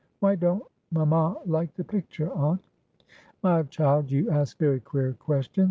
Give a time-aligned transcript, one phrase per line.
[0.19, 2.61] Why don't mamma like the picture, aunt?"
[3.43, 5.59] "My child, you ask very queer questions.